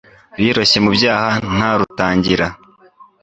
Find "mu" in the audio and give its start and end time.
0.83-0.89